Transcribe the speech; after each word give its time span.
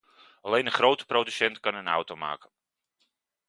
Alleen 0.41 0.65
een 0.65 0.71
grote 0.71 1.05
producent 1.05 1.59
kan 1.59 1.75
een 1.75 1.87
auto 1.87 2.15
maken. 2.15 2.49